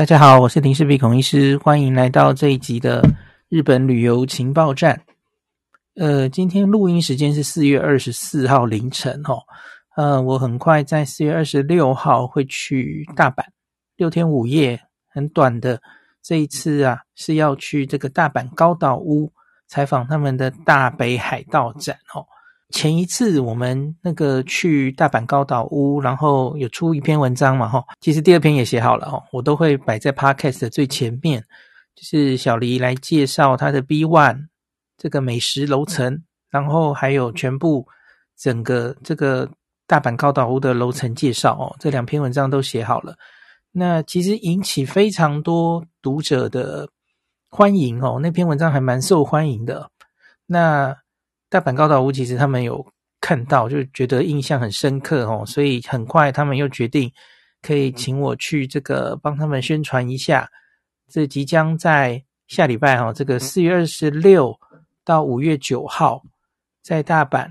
[0.00, 3.06] 大家好，我是林氏璧孔医师，欢迎来到这一集的
[3.50, 5.02] 日本旅游情报站。
[5.94, 9.40] 呃，今天录音时间是四月二十四号凌晨哦。
[9.96, 13.44] 呃，我很快在四月二十六号会去大阪，
[13.96, 15.78] 六天五夜，很短的。
[16.22, 19.30] 这一次啊，是要去这个大阪高岛屋
[19.66, 22.24] 采访他们的大北海道展哦。
[22.70, 31.44] 前一次我们那个去大阪高岛屋，然后有出一篇文章嘛，哈，其实第二篇也写好了哦，我都会摆在 Podcast 的最前面，
[31.94, 34.46] 就是小黎来介绍他的 B One
[34.96, 37.86] 这个美食楼层，然后还有全部
[38.38, 39.50] 整个这个
[39.86, 43.16] 大阪高岛屋的楼层介绍哦，这两篇文章都写好了，
[43.72, 46.88] 那其实引起非常多读者的
[47.50, 49.90] 欢迎哦，那篇文章还蛮受欢迎的，
[50.46, 50.96] 那。
[51.50, 52.86] 大阪高岛屋其实他们有
[53.20, 57.12] 看到，就觉得印象很深刻哦，所以很快他们又决定
[57.60, 60.48] 可以请我去这个帮他们宣传一下。
[61.08, 64.56] 这即将在下礼拜哈，这个四月二十六
[65.04, 66.22] 到五月九号，
[66.82, 67.48] 在大阪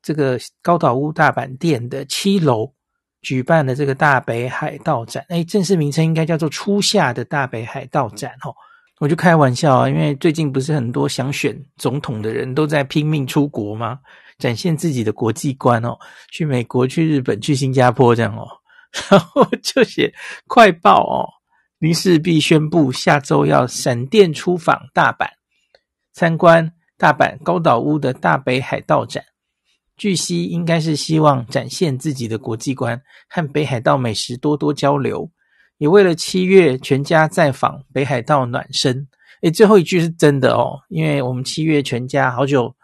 [0.00, 2.72] 这个高岛屋大阪店的七楼
[3.20, 8.54] 举办的这个大北海道展，哎，正式名称应该叫做初夏的大北海道展哦。
[9.00, 14.00] 我就开玩笑啊，因为最近不是很多想选总统的人都在拼命出国吗？
[14.38, 15.98] 展现自己的国际观哦，
[16.30, 18.46] 去美国、去日本、去新加坡这样哦，
[19.10, 20.12] 然后就写
[20.46, 21.26] 快报哦，
[21.78, 25.28] 林氏璧宣布下周要闪电出访大阪，
[26.12, 29.24] 参观大阪高岛屋的大北海道展。
[29.96, 35.28] 据悉，应该是希望展现自己的国际观，和北海道美食多多交流。
[35.78, 39.08] 也为了七月全家再访北海道暖身，
[39.42, 42.74] 诶，最后一句是真的哦，因为我们七月全家好久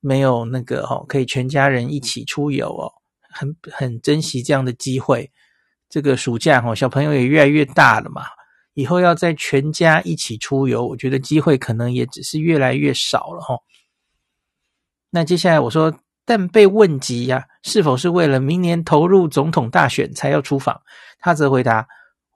[0.00, 2.92] 没有那个哦，可以全家人一起出游哦，
[3.30, 5.30] 很很珍惜这样的机会。
[5.88, 8.22] 这个暑假哦，小朋友也越来越大了嘛，
[8.74, 13.62] 以后要在全家一起出游，我觉得机会可能也只是越来越少了哦。
[15.08, 20.82] 那接下来我说，但被问及呀，是否是为了明年投入总统大选才要出访，
[21.18, 21.86] 他则回答。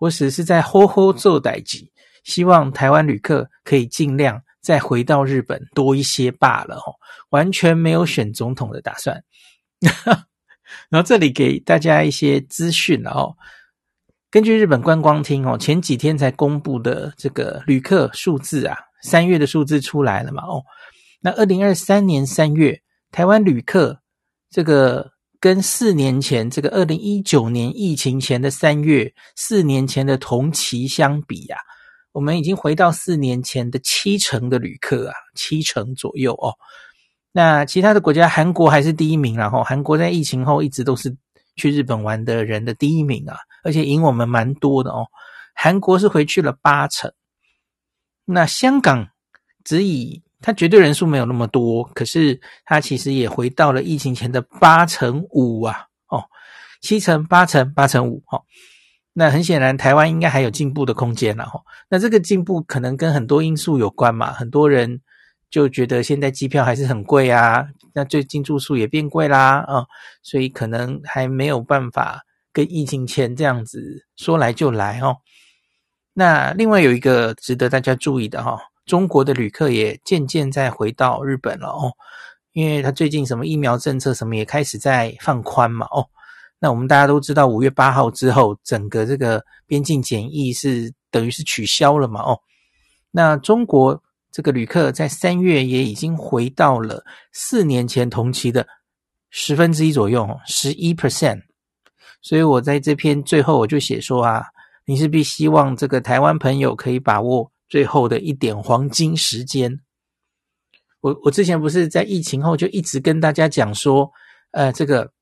[0.01, 1.79] 我只是在好好做代志，
[2.25, 6.97] 希望台湾旅客可以尽量再回到日本多一些罢了哦，
[7.29, 9.23] 完全没有选总统的打算。
[10.89, 13.37] 然后这里给大家一些资讯了哦，
[14.31, 20.65] 根据日本观光厅哦前几天才公布的这个旅客数字啊，三月的数字出来了嘛哦，
[21.21, 22.81] 那二零二三年三月
[23.13, 24.01] 台湾旅客
[24.51, 25.13] 这个。
[25.41, 31.57] 跟四年前这个二零一九年疫情前的三月，四年前的同期相比呀，
[32.13, 36.53] 我们已经回到四年前的七成的旅客啊，七成左右哦。
[37.33, 41.17] 那其他的国家，韩国还是第一名，然后韩国在疫情后一直都是
[41.57, 45.07] 去日本玩的人的第一名啊，而且赢我们蛮多的哦。
[45.55, 47.11] 韩国是回去了八成，
[48.27, 49.09] 那香港
[49.65, 50.23] 只以。
[50.43, 56.25] 它绝对人数没有那么多，可是它其实也回到了疫情前的八成五啊，哦，
[56.81, 58.43] 七成、八成、八成五，哦，
[59.13, 61.61] 那很显然台湾应该还有进步的空间了，哈。
[61.91, 65.01] 那这个进步可能跟很多因素有关嘛，很多人
[65.51, 69.85] 就觉得现在机票还是很贵啊，那最近住宿也变贵啦，啊，
[70.23, 75.19] 所以可能还没有办法跟疫情前这样子说来就来，哦。
[76.15, 78.59] 那另外有一个值得大家注意的，哈。
[78.87, 81.93] 中国的旅客也渐渐在回到日本了哦，
[82.53, 86.05] 因为他最近什么疫苗政策什么也开始在放宽嘛哦，
[86.59, 92.41] 那我们大家都知道五月八号之后，整个这个边境检疫是等于是取消了嘛哦，
[93.13, 94.03] 那中国
[94.33, 98.67] 这个旅客在三月也已经回到了四年前同期的
[99.29, 101.43] 十分之一左右，十一 percent，
[102.23, 104.47] 所以我在这篇最后我就写说啊，
[104.85, 107.50] 林氏璧希望这个台湾朋友可以把握。
[107.71, 109.81] 最后的一点黄金时间，
[111.01, 114.11] 我我之前不是在疫情后就一直跟大家讲说，
[114.51, 115.13] 呃，这个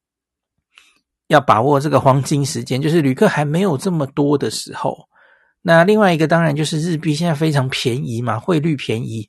[1.26, 5.06] 要把握这个黄金时间，就是旅客还没有这么多的时候。
[5.60, 9.28] 那另外一个当然就是日币现在非常便宜嘛，汇率便宜，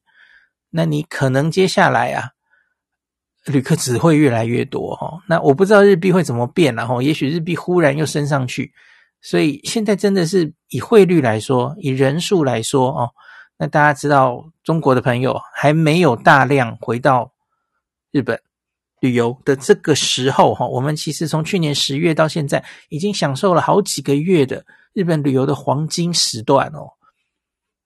[0.70, 2.30] 那你可能接下来啊，
[3.46, 5.22] 旅客只会越来越多哈。
[5.28, 8.72] 那我不知道日币会怎么变，然后也许日币忽然又升上去。
[9.22, 13.10] 所以现在真的是以汇率来说，以人数来说哦，
[13.58, 17.34] 那大家知道中国的朋友还没有大量回到
[18.12, 18.42] 日本
[19.02, 26.94] 旅游的这个时候哈，我们其实从去年十月到现在，已经享受了好几个月的日本旅游的黄金时段哦。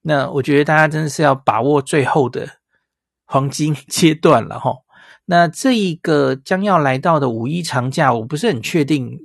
[0.01, 2.47] 那我觉得大家真的是要把握最后的
[3.25, 4.75] 黄金阶段了哈。
[5.25, 9.19] 那这一个将要来到的五一长假，我不是很确定。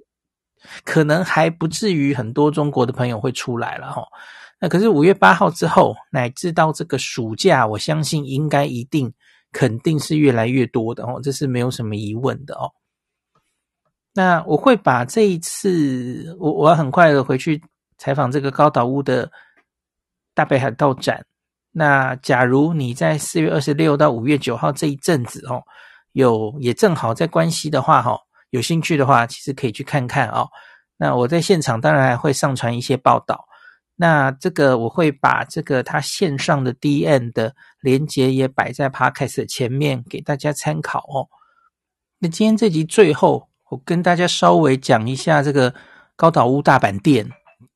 [0.84, 4.02] 可能还不至于很多中国的朋友会出来了哈。
[4.60, 9.12] 那可是五月八号之后，乃至到这个暑假，我相信应该一定
[9.52, 12.72] 肯定是越来越多的哦，这是没有什么疑问的哦。
[14.14, 17.62] 那我会把这一次，我我要很快的回去
[17.98, 19.30] 采访这个高岛屋的
[20.34, 21.24] 大北海道展。
[21.70, 25.62] 那假如你在四月二十六到五月九号这一阵子哦，
[26.12, 28.18] 有也正好在关西的话哈，
[28.50, 30.48] 有兴趣的话，其实可以去看看哦。
[30.96, 33.46] 那我在现场当然还会上传一些报道。
[33.96, 41.28] 那这个我会把这个它线上的 DN 的连接也摆在 Podcast 前面给大家参考哦。
[42.18, 45.74] 那今天这集最后，我跟大家稍微讲一下这个
[46.16, 47.30] 高岛屋大阪店。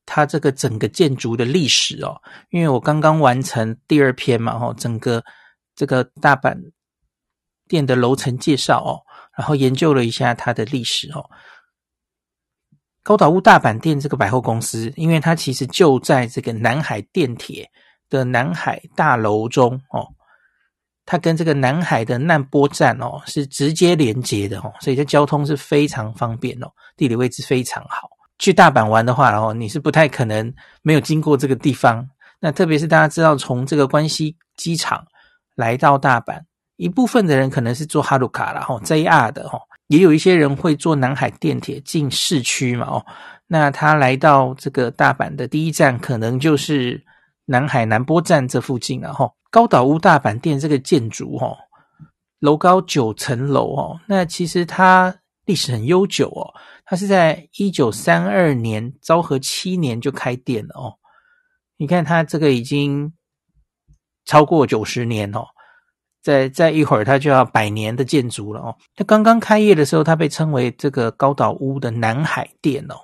[0.04, 2.20] 它这个整个建筑的历史哦，
[2.50, 5.22] 因为我刚刚完成第二篇嘛，哦，整个
[5.76, 6.72] 这个大阪
[7.69, 9.00] 店的楼层介绍哦，
[9.37, 11.29] 然后研究了一下它的历史哦。
[13.02, 17.69] 高岛屋大阪店这个百货公司，因为它其实就在这个南海电铁
[18.08, 20.06] 的南海大楼中哦，
[21.05, 28.08] 它跟这个南海的难波站哦是直接连接的哦，所以这交通是非常方便哦，地理位置非常好。
[28.38, 30.52] 去大阪玩的话，然后你是不太可能
[30.82, 32.08] 没有经过这个地方。
[32.40, 35.05] 那特别是大家知道，从这个关西机场
[35.55, 36.40] 来到大阪，
[36.76, 39.58] 一部分的人可能是坐哈鲁卡，然后 JR 的哈，
[39.88, 43.04] 也有一些人会坐南海电铁进市区嘛哦。
[43.46, 47.04] 那他来到这个大阪的第一站，可能就是
[47.44, 49.30] 南海南波站这附近了哈。
[49.50, 51.54] 高岛屋大阪店这个建筑哈，
[52.40, 55.14] 楼高九层楼哦，那其实它
[55.44, 56.54] 历史很悠久哦。
[56.84, 60.96] 它是在一九三二年昭和七年就开店了哦，
[61.76, 63.12] 你看它这个已经
[64.24, 65.46] 超过九十年哦，
[66.22, 68.76] 再再一会儿它就要百年的建筑了哦。
[68.96, 72.94] 它刚刚开业的时候，它被称为这个高岛屋的南海店哦，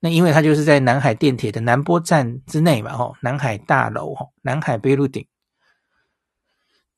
[0.00, 5.24] 那因为它就是在南海电铁的南波站之内嘛哦，南海大楼哦，南海贝路顶。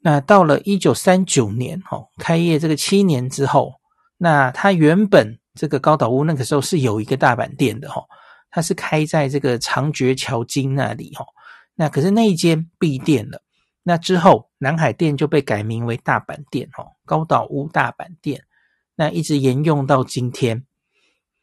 [0.00, 3.74] 那到了一九三九年哦，开业这个七年之后，
[4.16, 5.38] 那它原本。
[5.54, 8.02] 这个高岛屋那个时候是有一个大阪店的哈，
[8.50, 11.26] 它是开在这个长觉桥筋那里哈。
[11.74, 13.42] 那可是那一间闭店了。
[13.82, 18.44] 那之后南海店就被改名为大阪店哦，高岛屋大阪店。
[18.94, 20.64] 那一直沿用到今天。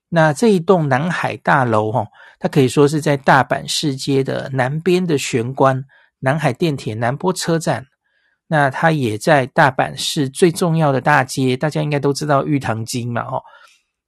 [0.08, 2.08] 那这一栋南海大楼哈，
[2.40, 5.84] 它可以说是在大阪市街的南边的玄关，
[6.20, 7.86] 南海电铁南波车站。
[8.48, 13.42] 那它也在大阪市最重要的大街，大家应该都知道玉堂町嘛哈。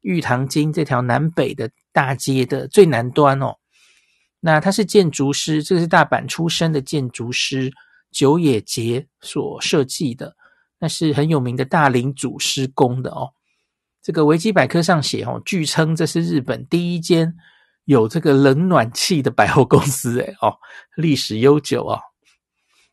[0.02, 3.56] 玉堂町这条南北的大街的最南端哦，
[4.40, 7.72] 那他是建筑师，这个是大阪出身的建筑师
[8.12, 10.36] 久野节所设计的，
[10.80, 13.30] 那是很有名的大林组施工的哦。
[14.02, 17.34] 这个维基百科上写哦，据称这是日本第一间
[17.86, 20.54] 有这个冷暖气的百货公司诶哦，
[20.96, 22.00] 历史悠久哦。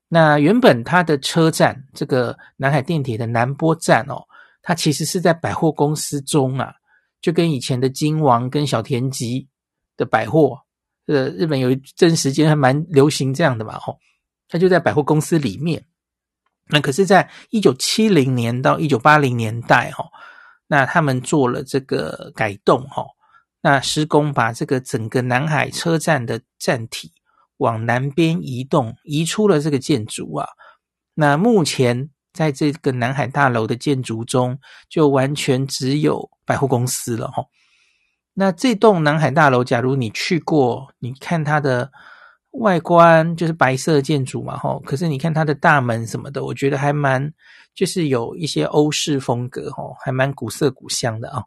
[0.08, 4.22] 那原本它的车站，这个南海电铁的南波站哦，
[4.62, 6.72] 它其实是在百货公司中啊。
[7.20, 9.48] 就跟以前的金王跟小田急
[9.96, 10.56] 的百货，
[11.06, 13.98] 呃，日本有一阵时间还蛮流行这样的嘛，吼，
[14.48, 15.84] 它就在百货公司里面。
[16.68, 20.04] 那可是，在一九七零年到一九八零年代，哈，
[20.66, 23.04] 那他们做了这个改动，哈，
[23.60, 27.12] 那施工把这个整个南海车站的站体
[27.58, 30.48] 往南边移动，移出了这个建筑啊。
[31.14, 32.10] 那目前。
[32.34, 37.42] 在这个南海大楼的建筑中，就完全只有百货公司了哈。
[38.34, 41.90] 那这栋南海大楼，假如你去过，你看它的
[42.52, 44.80] 外观就是白色建筑嘛吼。
[44.86, 47.32] 可是你看它的大门什么的，我觉得还蛮
[47.74, 51.42] 就是有一些欧式风格吼，还蛮古色古香的啊。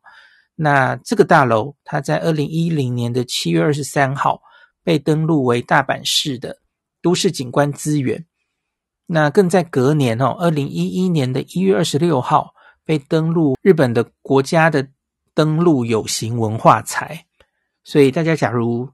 [0.55, 4.41] 那这个大楼，它在二零一零年的七月二十三号
[4.84, 6.58] 被登录为大阪市的
[7.01, 8.25] 都市景观资源。
[9.08, 12.53] 那更在隔年哦，二零一一年的一月二十六号
[12.86, 14.88] 被登录日本的国家的
[15.34, 17.25] 登录有形文化财，
[17.84, 18.89] 所以大家假如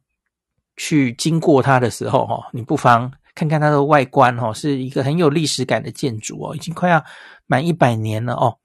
[0.77, 7.03] 去经过它的时候哈，你不妨看看它的外观哈，是一个很有历史感的建筑哦，已经快要
[7.45, 8.57] 满一百年了哦。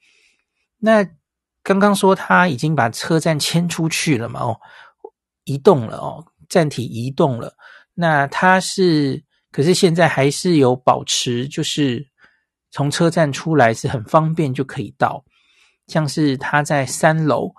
[0.79, 1.05] 那
[1.65, 4.61] 刚刚说它已经把车站迁出去了嘛哦，
[5.43, 7.55] 移动了哦，站体移动了，
[7.95, 9.25] 那它是。
[9.55, 12.09] 可是现在还是有保持，就是
[12.71, 15.23] 从车站出来是很方便就可以到，
[15.89, 17.51] 像是它在三楼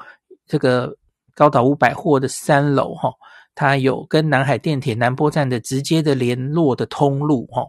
[0.47, 0.97] 这个
[1.35, 3.13] 高岛屋百货的三楼哈，
[3.55, 7.67] 它有跟南海电铁南波站的直接的联络的通路哈。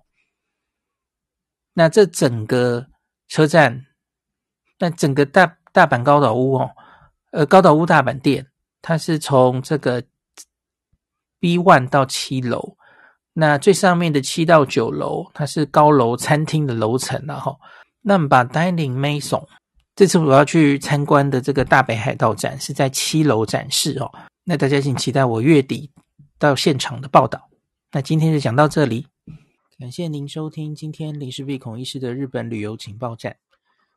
[1.73, 2.87] 那这整个
[3.29, 3.87] 车站，
[4.79, 6.71] 那整个大大阪高岛屋哦，
[7.33, 8.47] 呃高岛屋大阪店，
[8.81, 10.03] 它是从这个
[11.41, 12.76] B one 到七楼，
[13.33, 17.59] 那最上面的七到九楼，它是高楼餐厅的楼层，然后
[18.00, 19.45] 那么把 Dining Maison
[19.97, 24.11] 这次我要去参观的这个大北海道展是在七楼展示哦，
[24.47, 25.91] 那大家请期待我月底
[26.39, 27.49] 到现场的报道。
[27.91, 29.07] 那今天就讲到这里，
[29.79, 33.35] 感谢您收听今天林氏璧孔医师的日本旅游情报站。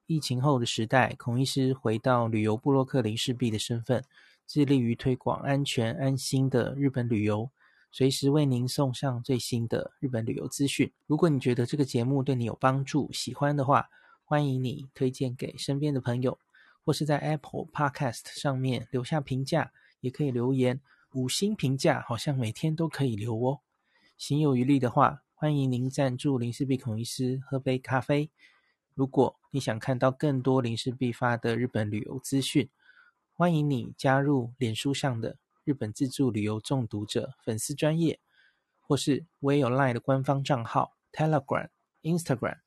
[0.05, 4.01] 疫情后的时代，孔医师回到旅游部落客林氏璧的身份，
[4.47, 7.49] 致力于推广安全安心的日本旅游，
[7.91, 10.89] 随时为您送上最新的日本旅游资讯。
[11.07, 13.89] 如果你觉得这个节目对你有帮助，喜欢的话，
[14.23, 16.39] 欢迎你推荐给身边的朋友，
[16.85, 20.81] 或是在 Apple Podcast 上面留下评价，也可以留言
[21.13, 23.61] 五星评价，好像每天都可以留哦。
[24.17, 28.29] 行有余力的话，欢迎您赞助林氏璧孔医师喝杯咖啡。
[28.93, 32.69] 如果你想看到更多林氏璧发的日本旅游资讯，
[33.33, 38.19] 欢迎你加入脸书上的日本自助旅游中毒者粉丝专页，
[38.79, 41.69] 或是我也有 LINE 的官方账号 Telegram、
[42.01, 42.57] Instagram，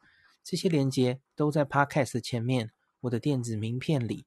[0.45, 2.71] 这些连接都在 Podcast 前面
[3.01, 4.27] 我的电子名片里，